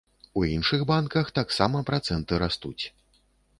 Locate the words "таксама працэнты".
1.39-2.43